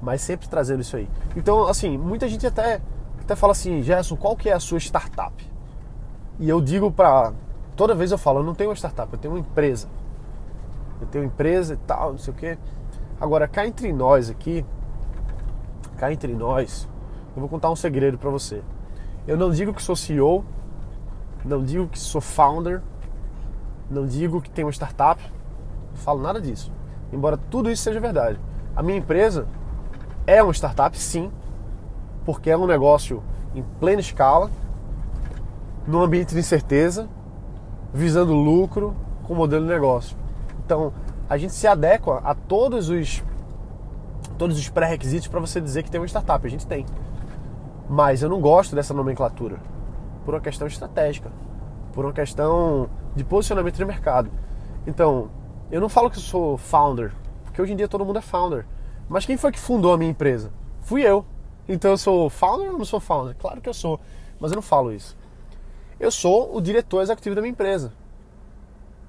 Mas 0.01 0.21
sempre 0.21 0.49
trazendo 0.49 0.81
isso 0.81 0.97
aí. 0.97 1.07
Então, 1.35 1.67
assim, 1.67 1.95
muita 1.95 2.27
gente 2.27 2.45
até, 2.47 2.81
até 3.23 3.35
fala 3.35 3.51
assim, 3.51 3.81
Gerson, 3.81 4.15
qual 4.15 4.35
que 4.35 4.49
é 4.49 4.53
a 4.53 4.59
sua 4.59 4.79
startup? 4.79 5.33
E 6.39 6.49
eu 6.49 6.59
digo 6.59 6.91
para 6.91 7.33
toda 7.75 7.95
vez 7.95 8.11
eu 8.11 8.17
falo, 8.17 8.39
eu 8.39 8.43
não 8.43 8.53
tenho 8.53 8.69
uma 8.69 8.75
startup, 8.75 9.11
eu 9.11 9.19
tenho 9.19 9.33
uma 9.33 9.39
empresa. 9.39 9.87
Eu 10.99 11.07
tenho 11.07 11.25
empresa 11.25 11.73
e 11.73 11.77
tal, 11.77 12.11
não 12.11 12.17
sei 12.17 12.33
o 12.33 12.37
quê. 12.37 12.57
Agora, 13.19 13.47
cá 13.47 13.65
entre 13.65 13.91
nós 13.91 14.29
aqui, 14.29 14.65
cá 15.97 16.11
entre 16.11 16.33
nós, 16.33 16.87
eu 17.35 17.39
vou 17.39 17.49
contar 17.49 17.69
um 17.69 17.75
segredo 17.75 18.17
para 18.17 18.29
você. 18.29 18.61
Eu 19.27 19.37
não 19.37 19.51
digo 19.51 19.73
que 19.73 19.81
sou 19.81 19.95
CEO, 19.95 20.43
não 21.45 21.63
digo 21.63 21.87
que 21.87 21.97
sou 21.97 22.21
founder, 22.21 22.81
não 23.89 24.05
digo 24.05 24.41
que 24.41 24.49
tenho 24.49 24.67
uma 24.67 24.73
startup, 24.73 25.21
não 25.91 25.97
falo 25.97 26.21
nada 26.21 26.41
disso. 26.41 26.71
Embora 27.11 27.37
tudo 27.37 27.69
isso 27.69 27.83
seja 27.83 27.99
verdade. 27.99 28.39
A 28.75 28.81
minha 28.81 28.97
empresa 28.97 29.47
é 30.25 30.41
uma 30.41 30.53
startup, 30.53 30.97
sim, 30.97 31.31
porque 32.25 32.49
é 32.49 32.57
um 32.57 32.67
negócio 32.67 33.23
em 33.53 33.63
plena 33.79 34.01
escala, 34.01 34.49
num 35.87 36.01
ambiente 36.01 36.33
de 36.33 36.39
incerteza, 36.39 37.07
visando 37.93 38.33
lucro 38.33 38.95
com 39.23 39.35
modelo 39.35 39.65
de 39.65 39.71
negócio. 39.71 40.15
Então, 40.63 40.93
a 41.29 41.37
gente 41.37 41.53
se 41.53 41.67
adequa 41.67 42.21
a 42.23 42.33
todos 42.33 42.89
os 42.89 43.23
todos 44.37 44.57
os 44.57 44.69
pré-requisitos 44.69 45.27
para 45.27 45.39
você 45.39 45.61
dizer 45.61 45.83
que 45.83 45.91
tem 45.91 46.01
uma 46.01 46.07
startup. 46.07 46.45
A 46.45 46.49
gente 46.49 46.65
tem. 46.65 46.85
Mas 47.87 48.23
eu 48.23 48.29
não 48.29 48.41
gosto 48.41 48.75
dessa 48.75 48.93
nomenclatura 48.93 49.59
por 50.25 50.33
uma 50.33 50.41
questão 50.41 50.67
estratégica, 50.67 51.31
por 51.93 52.05
uma 52.05 52.13
questão 52.13 52.89
de 53.15 53.23
posicionamento 53.23 53.75
de 53.75 53.85
mercado. 53.85 54.31
Então, 54.87 55.29
eu 55.71 55.79
não 55.79 55.89
falo 55.89 56.09
que 56.09 56.17
eu 56.17 56.21
sou 56.21 56.57
founder, 56.57 57.11
porque 57.43 57.61
hoje 57.61 57.73
em 57.73 57.75
dia 57.75 57.87
todo 57.87 58.05
mundo 58.05 58.17
é 58.17 58.21
founder. 58.21 58.65
Mas 59.07 59.25
quem 59.25 59.37
foi 59.37 59.51
que 59.51 59.59
fundou 59.59 59.93
a 59.93 59.97
minha 59.97 60.09
empresa? 60.09 60.51
Fui 60.81 61.01
eu. 61.01 61.25
Então 61.67 61.91
eu 61.91 61.97
sou 61.97 62.29
founder 62.29 62.71
ou 62.71 62.77
não 62.77 62.85
sou 62.85 62.99
founder? 62.99 63.35
Claro 63.37 63.61
que 63.61 63.69
eu 63.69 63.73
sou, 63.73 63.99
mas 64.39 64.51
eu 64.51 64.55
não 64.55 64.61
falo 64.61 64.91
isso. 64.91 65.17
Eu 65.99 66.11
sou 66.11 66.55
o 66.55 66.61
diretor 66.61 67.01
executivo 67.01 67.35
da 67.35 67.41
minha 67.41 67.51
empresa. 67.51 67.93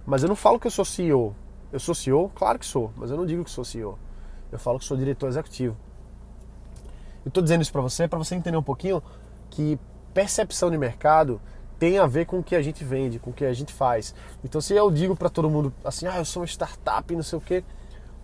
Mas 0.04 0.22
eu 0.22 0.28
não 0.28 0.36
falo 0.36 0.58
que 0.58 0.66
eu 0.66 0.70
sou 0.70 0.84
CEO. 0.84 1.34
Eu 1.72 1.80
sou 1.80 1.94
CEO? 1.94 2.30
Claro 2.34 2.58
que 2.58 2.66
sou, 2.66 2.92
mas 2.96 3.10
eu 3.10 3.16
não 3.16 3.24
digo 3.24 3.44
que 3.44 3.50
sou 3.50 3.64
CEO. 3.64 3.98
Eu 4.50 4.58
falo 4.58 4.78
que 4.78 4.84
sou 4.84 4.96
diretor 4.96 5.28
executivo. 5.28 5.76
Eu 7.24 7.28
estou 7.28 7.42
dizendo 7.42 7.62
isso 7.62 7.72
para 7.72 7.80
você 7.80 8.06
para 8.06 8.18
você 8.18 8.34
entender 8.34 8.56
um 8.56 8.62
pouquinho 8.62 9.02
que 9.48 9.78
percepção 10.12 10.70
de 10.70 10.76
mercado 10.76 11.40
tem 11.78 11.98
a 11.98 12.06
ver 12.06 12.26
com 12.26 12.38
o 12.38 12.42
que 12.42 12.54
a 12.54 12.62
gente 12.62 12.84
vende, 12.84 13.18
com 13.18 13.30
o 13.30 13.32
que 13.32 13.44
a 13.44 13.52
gente 13.52 13.72
faz. 13.72 14.14
Então, 14.44 14.60
se 14.60 14.74
eu 14.74 14.90
digo 14.90 15.16
para 15.16 15.28
todo 15.28 15.48
mundo 15.50 15.72
assim, 15.84 16.06
ah, 16.06 16.18
eu 16.18 16.24
sou 16.24 16.42
uma 16.42 16.46
startup, 16.46 17.14
não 17.14 17.22
sei 17.22 17.38
o 17.38 17.40
quê, 17.40 17.64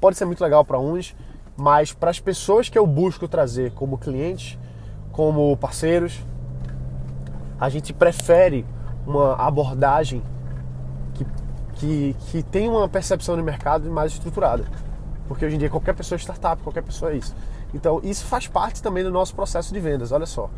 pode 0.00 0.16
ser 0.16 0.26
muito 0.26 0.40
legal 0.42 0.64
para 0.64 0.78
uns, 0.78 1.16
mas 1.58 1.92
para 1.92 2.10
as 2.10 2.20
pessoas 2.20 2.68
que 2.68 2.78
eu 2.78 2.86
busco 2.86 3.26
trazer 3.26 3.72
como 3.72 3.98
clientes, 3.98 4.56
como 5.10 5.56
parceiros, 5.56 6.20
a 7.58 7.68
gente 7.68 7.92
prefere 7.92 8.64
uma 9.04 9.34
abordagem 9.34 10.22
que, 11.14 11.26
que, 11.74 12.16
que 12.30 12.42
tem 12.44 12.68
uma 12.68 12.88
percepção 12.88 13.36
de 13.36 13.42
mercado 13.42 13.90
mais 13.90 14.12
estruturada. 14.12 14.64
Porque 15.26 15.44
hoje 15.44 15.56
em 15.56 15.58
dia 15.58 15.68
qualquer 15.68 15.94
pessoa 15.94 16.16
é 16.16 16.20
startup, 16.20 16.62
qualquer 16.62 16.82
pessoa 16.82 17.10
é 17.10 17.16
isso. 17.16 17.34
Então 17.74 18.00
isso 18.04 18.24
faz 18.26 18.46
parte 18.46 18.80
também 18.80 19.02
do 19.02 19.10
nosso 19.10 19.34
processo 19.34 19.74
de 19.74 19.80
vendas, 19.80 20.12
olha 20.12 20.26
só. 20.26 20.48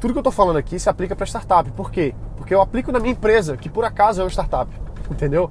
Tudo 0.00 0.14
que 0.14 0.18
eu 0.18 0.20
estou 0.20 0.32
falando 0.32 0.56
aqui 0.56 0.78
se 0.78 0.88
aplica 0.88 1.14
para 1.14 1.26
startup. 1.26 1.70
Por 1.72 1.90
quê? 1.90 2.14
Porque 2.36 2.54
eu 2.54 2.62
aplico 2.62 2.90
na 2.90 2.98
minha 2.98 3.12
empresa, 3.12 3.58
que 3.58 3.68
por 3.68 3.84
acaso 3.84 4.22
é 4.22 4.24
uma 4.24 4.30
startup, 4.30 4.70
entendeu? 5.10 5.50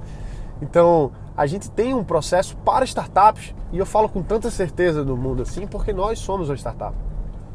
Então, 0.60 1.12
a 1.36 1.46
gente 1.46 1.70
tem 1.70 1.92
um 1.92 2.02
processo 2.02 2.56
para 2.58 2.84
startups, 2.84 3.54
e 3.72 3.78
eu 3.78 3.84
falo 3.84 4.08
com 4.08 4.22
tanta 4.22 4.50
certeza 4.50 5.04
no 5.04 5.16
mundo 5.16 5.42
assim, 5.42 5.66
porque 5.66 5.92
nós 5.92 6.18
somos 6.18 6.48
uma 6.48 6.56
startup. 6.56 6.96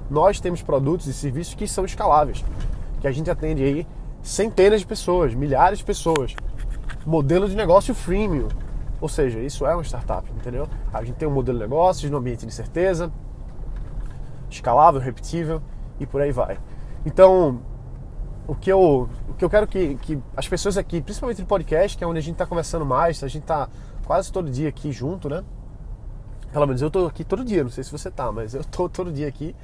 Nós 0.09 0.39
temos 0.39 0.61
produtos 0.61 1.07
e 1.07 1.13
serviços 1.13 1.55
que 1.55 1.67
são 1.67 1.83
escaláveis, 1.83 2.43
que 2.99 3.07
a 3.07 3.11
gente 3.11 3.31
atende 3.31 3.63
aí 3.63 3.87
centenas 4.21 4.81
de 4.81 4.85
pessoas, 4.85 5.33
milhares 5.33 5.79
de 5.79 5.85
pessoas. 5.85 6.35
Modelo 7.05 7.49
de 7.49 7.55
negócio 7.55 7.95
freemium. 7.95 8.49
Ou 8.99 9.09
seja, 9.09 9.39
isso 9.39 9.65
é 9.65 9.73
uma 9.73 9.83
startup, 9.83 10.29
entendeu? 10.31 10.67
A 10.93 11.03
gente 11.03 11.15
tem 11.15 11.27
um 11.27 11.31
modelo 11.31 11.57
de 11.57 11.63
negócios 11.63 12.11
no 12.11 12.17
ambiente 12.17 12.45
de 12.45 12.53
certeza, 12.53 13.11
escalável, 14.47 15.01
repetível 15.01 15.59
e 15.99 16.05
por 16.05 16.21
aí 16.21 16.31
vai. 16.31 16.59
Então, 17.03 17.61
o 18.51 18.55
que 18.55 18.69
eu, 18.69 19.07
o 19.29 19.33
que 19.33 19.45
eu 19.45 19.49
quero 19.49 19.65
que, 19.65 19.95
que 19.95 20.19
as 20.35 20.45
pessoas 20.45 20.77
aqui, 20.77 20.99
principalmente 20.99 21.39
no 21.39 21.47
podcast, 21.47 21.97
que 21.97 22.03
é 22.03 22.07
onde 22.07 22.19
a 22.19 22.21
gente 22.21 22.33
está 22.33 22.45
conversando 22.45 22.85
mais, 22.85 23.23
a 23.23 23.27
gente 23.29 23.43
está 23.43 23.69
quase 24.05 24.29
todo 24.29 24.51
dia 24.51 24.67
aqui 24.67 24.91
junto, 24.91 25.29
né? 25.29 25.41
Pelo 26.51 26.67
menos 26.67 26.81
eu 26.81 26.89
estou 26.89 27.07
aqui 27.07 27.23
todo 27.23 27.45
dia, 27.45 27.63
não 27.63 27.71
sei 27.71 27.81
se 27.81 27.89
você 27.89 28.09
está, 28.09 28.29
mas 28.29 28.53
eu 28.53 28.59
estou 28.59 28.89
todo 28.89 29.09
dia 29.09 29.29
aqui. 29.29 29.55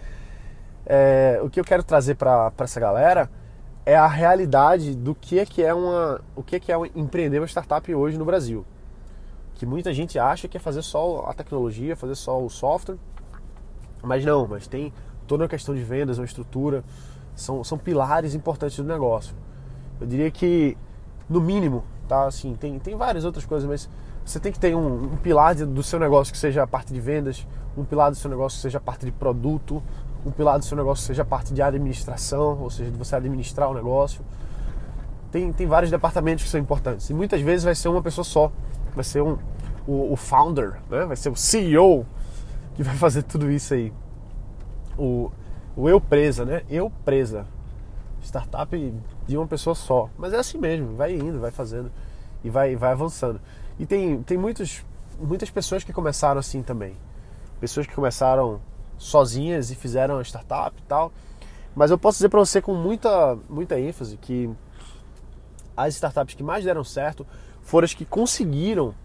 É, 0.86 1.38
o 1.44 1.50
que 1.50 1.60
eu 1.60 1.66
quero 1.66 1.84
trazer 1.84 2.16
para 2.16 2.50
essa 2.60 2.80
galera 2.80 3.30
é 3.86 3.94
a 3.94 4.08
realidade 4.08 4.96
do 4.96 5.14
que 5.14 5.38
é 5.38 5.46
que 5.46 5.62
é 5.62 5.74
uma, 5.74 6.22
o 6.34 6.42
que 6.42 6.56
é 6.56 6.60
que 6.62 6.72
é 6.72 6.76
empreender 6.96 7.40
uma 7.40 7.48
startup 7.48 7.94
hoje 7.94 8.18
no 8.18 8.24
Brasil. 8.24 8.66
Que 9.56 9.66
muita 9.66 9.94
gente 9.94 10.18
acha 10.18 10.48
que 10.48 10.56
é 10.56 10.62
fazer 10.62 10.82
só 10.82 11.26
a 11.28 11.34
tecnologia, 11.34 11.94
fazer 11.98 12.16
só 12.16 12.42
o 12.42 12.50
software, 12.50 12.96
mas 14.02 14.24
não, 14.24 14.48
mas 14.48 14.66
tem 14.66 14.94
toda 15.28 15.44
uma 15.44 15.50
questão 15.50 15.76
de 15.76 15.84
vendas, 15.84 16.18
uma 16.18 16.26
estrutura, 16.26 16.86
são, 17.38 17.64
são 17.64 17.78
pilares 17.78 18.36
importantes 18.36 18.78
do 18.78 18.84
negócio. 18.84 19.34
Eu 20.02 20.08
diria 20.08 20.30
que, 20.30 20.76
no 21.30 21.40
mínimo, 21.40 21.84
tá? 22.08 22.26
Assim, 22.26 22.56
tem, 22.56 22.78
tem 22.80 22.98
várias 22.98 23.24
outras 23.24 23.46
coisas, 23.46 23.70
mas 23.70 23.90
você 24.26 24.40
tem 24.40 24.52
que 24.52 24.60
ter 24.60 24.76
um, 24.76 25.14
um 25.14 25.18
pilar 25.18 25.56
do 25.56 25.84
seu 25.84 26.00
negócio 26.00 26.34
que 26.34 26.40
seja 26.40 26.64
a 26.64 26.68
parte 26.68 26.92
de 26.92 27.00
vendas, 27.00 27.48
um 27.78 27.86
pilar 27.86 28.10
do 28.10 28.18
seu 28.18 28.30
negócio 28.30 28.58
que 28.58 28.64
seja 28.64 28.80
a 28.80 28.82
parte 28.82 29.06
de 29.06 29.12
produto, 29.12 29.82
um 30.26 30.32
pilar 30.32 30.60
do 30.60 30.66
seu 30.66 30.76
negócio 30.76 31.04
que 31.04 31.08
seja 31.08 31.22
a 31.22 31.26
parte 31.26 31.54
de 31.54 31.62
administração, 31.62 32.60
ou 32.60 32.70
seja, 32.70 32.92
de 32.92 32.98
você 32.98 33.16
administrar 33.16 33.70
o 33.70 33.74
negócio. 33.74 34.22
Tem, 35.32 35.54
tem 35.54 35.68
vários 35.68 35.92
departamentos 35.92 36.44
que 36.44 36.50
são 36.50 36.60
importantes. 36.60 37.10
E 37.10 37.14
muitas 37.14 37.40
vezes 37.42 37.64
vai 37.64 37.76
ser 37.76 37.88
uma 37.90 38.02
pessoa 38.02 38.26
só. 38.26 38.52
Vai 38.96 39.04
ser 39.04 39.22
um, 39.22 39.38
o, 39.86 40.14
o 40.14 40.16
founder, 40.16 40.80
né? 40.90 41.06
vai 41.06 41.16
ser 41.16 41.30
o 41.30 41.36
CEO 41.36 42.06
que 42.76 42.84
vai 42.84 42.96
fazer 42.96 43.24
tudo 43.24 43.52
isso 43.52 43.74
aí. 43.74 43.94
O, 44.98 45.32
o 45.78 45.88
eu 45.88 46.02
presa, 46.02 46.44
né? 46.44 46.64
Eu 46.68 46.90
presa. 47.06 47.46
Startup 48.22 48.94
de 49.28 49.38
uma 49.38 49.46
pessoa 49.46 49.76
só. 49.76 50.10
Mas 50.18 50.34
é 50.34 50.38
assim 50.38 50.58
mesmo, 50.58 50.96
vai 50.96 51.14
indo, 51.14 51.40
vai 51.40 51.52
fazendo 51.52 51.92
e 52.44 52.50
vai, 52.50 52.76
vai 52.76 52.92
avançando. 52.92 53.40
E 53.78 53.86
tem, 53.86 54.24
tem 54.24 54.38
muitos, 54.38 54.84
muitas 55.20 55.52
pessoas 55.52 55.84
que 55.84 55.94
começaram 55.94 56.40
assim 56.40 56.64
também. 56.64 56.96
Pessoas 57.62 57.86
que 57.86 57.94
começaram 57.94 58.60
sozinhas 58.98 59.70
e 59.70 59.76
fizeram 59.76 60.18
a 60.18 60.24
startup 60.24 60.76
e 60.78 60.84
tal. 60.84 61.14
Mas 61.76 61.92
eu 61.92 61.98
posso 61.98 62.18
dizer 62.18 62.30
para 62.30 62.40
você 62.40 62.60
com 62.60 62.74
muita, 62.74 63.38
muita 63.48 63.80
ênfase 63.80 64.18
que 64.18 64.50
as 65.76 65.94
startups 65.94 66.34
que 66.34 66.42
mais 66.42 66.66
deram 66.66 66.84
certo 66.84 67.26
foram 67.62 67.86
as 67.86 67.94
que 67.94 68.04
conseguiram, 68.04 68.96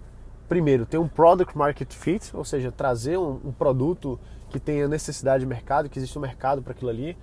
primeiro, 0.52 0.84
ter 0.84 0.98
um 0.98 1.08
product 1.08 1.56
market 1.56 1.90
fit, 1.94 2.36
ou 2.36 2.44
seja, 2.44 2.70
trazer 2.70 3.16
um, 3.16 3.40
um 3.42 3.52
produto 3.52 4.20
que 4.50 4.60
tenha 4.60 4.86
necessidade 4.86 5.40
de 5.40 5.46
mercado, 5.46 5.88
que 5.88 5.98
existe 5.98 6.18
um 6.18 6.20
mercado 6.20 6.60
para 6.60 6.72
aquilo 6.72 6.90
ali. 6.90 7.16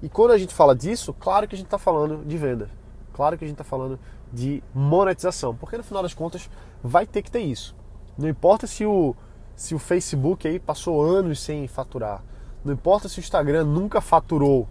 E 0.00 0.08
quando 0.08 0.30
a 0.30 0.38
gente 0.38 0.54
fala 0.54 0.72
disso, 0.72 1.12
claro 1.12 1.48
que 1.48 1.56
a 1.56 1.58
gente 1.58 1.66
está 1.66 1.78
falando 1.78 2.24
de 2.24 2.36
venda, 2.36 2.70
claro 3.12 3.36
que 3.36 3.44
a 3.44 3.48
gente 3.48 3.56
está 3.56 3.64
falando 3.64 3.98
de 4.32 4.62
monetização, 4.72 5.52
porque 5.52 5.76
no 5.76 5.82
final 5.82 6.00
das 6.00 6.14
contas 6.14 6.48
vai 6.80 7.04
ter 7.08 7.22
que 7.22 7.30
ter 7.30 7.40
isso. 7.40 7.74
Não 8.16 8.28
importa 8.28 8.68
se 8.68 8.86
o, 8.86 9.16
se 9.56 9.74
o 9.74 9.78
Facebook 9.80 10.46
aí 10.46 10.60
passou 10.60 11.04
anos 11.04 11.40
sem 11.40 11.66
faturar, 11.66 12.22
não 12.64 12.72
importa 12.72 13.08
se 13.08 13.18
o 13.18 13.20
Instagram 13.20 13.64
nunca 13.64 14.00
faturou, 14.00 14.68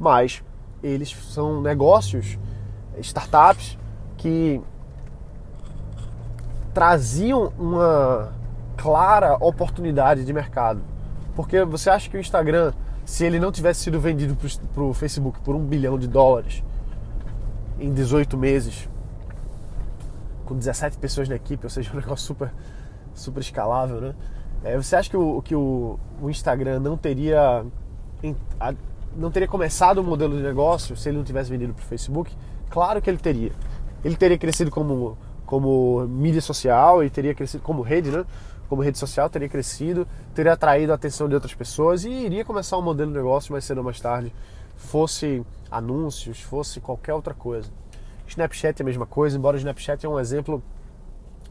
mas 0.00 0.42
eles 0.82 1.10
são 1.10 1.60
negócios, 1.60 2.38
startups 2.98 3.76
que 4.16 4.58
traziam 6.76 7.54
uma 7.58 8.34
clara 8.76 9.34
oportunidade 9.40 10.26
de 10.26 10.30
mercado 10.30 10.82
porque 11.34 11.64
você 11.64 11.88
acha 11.88 12.10
que 12.10 12.18
o 12.18 12.20
Instagram, 12.20 12.74
se 13.06 13.24
ele 13.24 13.40
não 13.40 13.50
tivesse 13.50 13.80
sido 13.80 13.98
vendido 13.98 14.36
para 14.74 14.82
o 14.82 14.92
Facebook 14.92 15.40
por 15.40 15.54
um 15.54 15.64
bilhão 15.64 15.98
de 15.98 16.06
dólares 16.06 16.62
em 17.80 17.94
18 17.94 18.36
meses, 18.36 18.90
com 20.44 20.54
17 20.54 20.98
pessoas 20.98 21.30
na 21.30 21.36
equipe, 21.36 21.64
ou 21.64 21.70
seja, 21.70 21.90
um 21.96 21.96
negócio 21.96 22.26
super, 22.26 22.52
super 23.14 23.40
escalável, 23.40 23.98
né? 23.98 24.14
É, 24.62 24.76
você 24.76 24.96
acha 24.96 25.08
que, 25.08 25.16
o, 25.16 25.40
que 25.40 25.54
o, 25.54 25.98
o 26.20 26.28
Instagram 26.28 26.80
não 26.80 26.98
teria 26.98 27.64
não 29.16 29.30
teria 29.30 29.48
começado 29.48 29.98
o 29.98 30.04
modelo 30.04 30.36
de 30.36 30.42
negócio 30.42 30.94
se 30.94 31.08
ele 31.08 31.16
não 31.16 31.24
tivesse 31.24 31.48
vendido 31.48 31.72
para 31.72 31.82
o 31.82 31.86
Facebook? 31.86 32.36
Claro 32.68 33.00
que 33.00 33.08
ele 33.08 33.18
teria. 33.18 33.52
Ele 34.04 34.14
teria 34.14 34.36
crescido 34.36 34.70
como, 34.70 35.16
como 35.46 36.06
mídia 36.06 36.42
social 36.42 37.02
e 37.02 37.08
teria 37.08 37.34
crescido 37.34 37.62
como 37.62 37.80
rede, 37.80 38.10
né? 38.10 38.24
como 38.68 38.82
rede 38.82 38.98
social 38.98 39.30
teria 39.30 39.48
crescido, 39.48 40.06
teria 40.34 40.52
atraído 40.52 40.92
a 40.92 40.96
atenção 40.96 41.28
de 41.28 41.34
outras 41.34 41.54
pessoas 41.54 42.04
e 42.04 42.10
iria 42.10 42.44
começar 42.44 42.76
um 42.76 42.82
modelo 42.82 43.12
de 43.12 43.16
negócio 43.16 43.52
mais 43.52 43.64
cedo 43.64 43.78
ou 43.78 43.84
mais 43.84 44.00
tarde, 44.00 44.34
fosse 44.74 45.44
anúncios, 45.70 46.40
fosse 46.40 46.80
qualquer 46.80 47.14
outra 47.14 47.32
coisa. 47.32 47.70
Snapchat 48.26 48.80
é 48.80 48.82
a 48.82 48.84
mesma 48.84 49.06
coisa, 49.06 49.38
embora 49.38 49.56
o 49.56 49.58
Snapchat 49.58 50.04
é 50.04 50.08
um 50.08 50.18
exemplo 50.18 50.62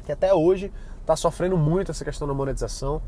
que 0.04 0.12
até 0.12 0.34
hoje 0.34 0.72
está 1.02 1.16
sofrendo 1.16 1.58
muito 1.58 1.92
essa 1.92 2.04
questão 2.04 2.28
da 2.28 2.34
monetização. 2.34 3.02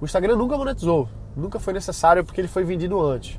O 0.00 0.04
Instagram 0.04 0.36
nunca 0.36 0.56
monetizou, 0.56 1.08
nunca 1.36 1.60
foi 1.60 1.72
necessário 1.72 2.24
porque 2.24 2.40
ele 2.40 2.48
foi 2.48 2.64
vendido 2.64 3.00
antes. 3.00 3.38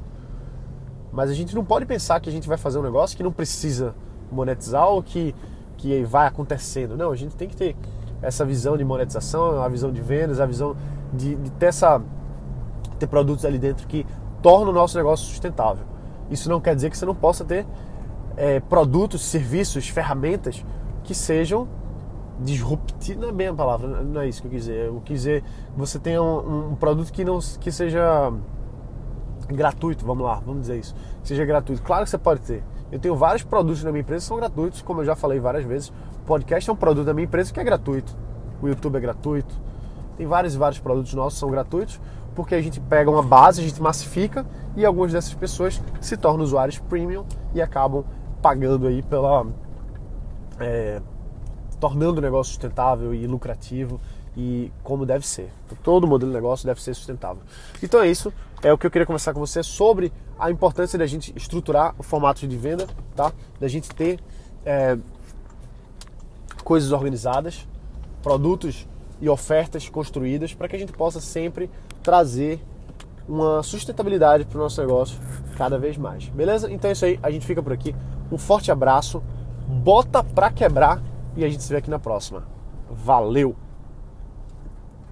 Mas 1.12 1.30
a 1.30 1.34
gente 1.34 1.54
não 1.56 1.66
pode 1.66 1.86
pensar 1.86 2.20
que 2.20 2.30
a 2.30 2.32
gente 2.32 2.48
vai 2.48 2.58
fazer 2.58 2.80
um 2.80 2.84
negócio 2.84 3.18
que 3.18 3.24
não 3.24 3.32
precisa 3.32 3.96
monetizar 4.32 4.88
ou 4.88 5.02
que, 5.02 5.36
que 5.84 6.04
vai 6.06 6.28
acontecendo. 6.28 6.96
Não, 6.96 7.12
a 7.12 7.16
gente 7.16 7.36
tem 7.36 7.50
que 7.50 7.56
ter 7.56 7.76
essa 8.22 8.46
visão 8.46 8.78
de 8.78 8.86
monetização, 8.86 9.62
a 9.62 9.68
visão 9.68 9.92
de 9.92 10.02
vendas, 10.02 10.40
a 10.40 10.46
visão 10.46 10.76
de, 11.14 11.36
de 11.36 11.52
ter, 11.52 11.68
essa, 11.68 12.02
ter 12.98 13.08
produtos 13.08 13.44
ali 13.44 13.60
dentro 13.60 13.86
que 13.86 14.06
tornam 14.42 14.72
o 14.72 14.74
nosso 14.74 14.98
negócio 14.98 15.28
sustentável. 15.28 15.86
Isso 16.32 16.50
não 16.50 16.62
quer 16.62 16.74
dizer 16.74 16.90
que 16.90 16.98
você 16.98 17.06
não 17.06 17.14
possa 17.14 17.44
ter 17.44 17.68
é, 18.38 18.62
produtos, 18.62 19.22
serviços, 19.24 19.90
ferramentas 19.90 20.66
que 21.04 21.14
sejam 21.14 21.68
disruptivos, 22.40 23.22
não 23.22 23.30
é 23.30 23.32
bem 23.32 23.48
a 23.48 23.54
palavra, 23.54 23.88
não 23.88 24.22
é 24.22 24.28
isso 24.28 24.42
que 24.42 24.48
eu 24.48 24.52
quis 24.52 24.62
dizer. 24.62 24.86
Eu 24.86 25.02
quis 25.04 25.18
dizer 25.18 25.42
que 25.42 25.78
você 25.78 26.00
tenha 26.00 26.24
um, 26.24 26.72
um, 26.72 26.76
produto 26.76 27.12
que, 27.12 27.26
não, 27.26 27.40
que 27.60 27.72
seja 27.72 28.32
gratuito, 29.50 30.06
vamos 30.06 30.26
lá, 30.26 30.42
vamos 30.46 30.62
dizer 30.62 30.80
isso. 30.80 30.96
Que 31.22 31.28
seja 31.28 31.44
gratuito. 31.44 31.84
Claro 31.84 32.06
que 32.06 32.10
você 32.10 32.18
pode 32.18 32.40
ter. 32.42 32.64
Eu 32.94 33.00
tenho 33.00 33.16
vários 33.16 33.42
produtos 33.42 33.84
na 33.84 33.92
minha 33.92 34.02
empresa 34.02 34.22
que 34.22 34.28
são 34.28 34.38
gratuitos, 34.38 34.84
como 34.84 35.02
eu 35.02 35.06
já 35.06 35.16
falei 35.16 35.40
várias 35.40 35.66
vezes. 35.66 35.92
Podcast 36.28 36.70
é 36.70 36.74
um 36.74 36.76
produto 36.76 37.04
da 37.04 37.12
minha 37.12 37.26
empresa 37.26 37.52
que 37.52 37.60
é 37.60 37.64
gratuito. 37.64 38.16
O 38.62 38.68
YouTube 38.68 38.98
é 38.98 39.00
gratuito. 39.00 39.60
Tem 40.16 40.28
vários 40.28 40.54
e 40.54 40.60
vários 40.60 40.80
produtos 40.80 41.12
nossos 41.16 41.34
que 41.34 41.40
são 41.40 41.50
gratuitos, 41.50 42.00
porque 42.36 42.54
a 42.54 42.62
gente 42.62 42.80
pega 42.80 43.10
uma 43.10 43.24
base, 43.24 43.62
a 43.62 43.64
gente 43.64 43.82
massifica 43.82 44.46
e 44.76 44.86
algumas 44.86 45.12
dessas 45.12 45.34
pessoas 45.34 45.82
se 46.00 46.16
tornam 46.16 46.44
usuários 46.44 46.78
premium 46.78 47.26
e 47.52 47.64
acabam 47.64 48.04
pagando 48.44 48.86
aí 48.86 49.02
pela. 49.02 49.48
É, 50.60 51.02
tornando 51.80 52.20
o 52.20 52.22
negócio 52.22 52.52
sustentável 52.52 53.12
e 53.12 53.26
lucrativo 53.26 54.00
e 54.36 54.72
como 54.84 55.06
deve 55.06 55.26
ser. 55.26 55.50
Todo 55.84 56.08
modelo 56.08 56.32
de 56.32 56.36
negócio 56.36 56.66
deve 56.66 56.82
ser 56.82 56.94
sustentável. 56.94 57.44
Então 57.82 58.02
é 58.02 58.10
isso, 58.10 58.34
é 58.62 58.72
o 58.72 58.78
que 58.78 58.86
eu 58.86 58.92
queria 58.92 59.06
conversar 59.06 59.34
com 59.34 59.40
você 59.40 59.62
sobre 59.62 60.12
a 60.40 60.50
importância 60.50 60.98
da 60.98 61.06
gente 61.06 61.34
estruturar 61.36 61.94
o 61.98 62.04
formato 62.04 62.48
de 62.48 62.58
venda, 62.58 62.88
tá? 63.16 63.32
Da 63.60 63.68
gente 63.68 63.90
ter 63.90 64.20
é, 64.66 64.98
coisas 66.64 66.92
organizadas, 66.92 67.68
produtos 68.22 68.88
e 69.22 69.30
ofertas 69.30 69.88
construídas 69.90 70.54
para 70.54 70.68
que 70.68 70.76
a 70.76 70.80
gente 70.80 70.92
possa 70.92 71.22
sempre 71.22 71.70
trazer 72.02 72.62
uma 73.28 73.64
sustentabilidade 73.64 74.46
para 74.46 74.58
o 74.58 74.62
nosso 74.62 74.82
negócio 74.82 75.18
cada 75.56 75.78
vez 75.78 75.98
mais. 75.98 76.28
Beleza? 76.30 76.72
Então 76.72 76.90
é 76.90 76.94
isso 76.94 77.06
aí, 77.06 77.20
a 77.22 77.32
gente 77.32 77.46
fica 77.46 77.62
por 77.62 77.72
aqui. 77.72 77.96
Um 78.32 78.38
forte 78.38 78.72
abraço, 78.72 79.24
bota 79.68 80.24
pra 80.24 80.50
quebrar 80.52 81.02
e 81.36 81.44
a 81.44 81.50
gente 81.50 81.64
se 81.64 81.70
vê 81.70 81.78
aqui 81.78 81.90
na 81.90 82.00
próxima. 82.00 82.44
Valeu! 82.90 83.56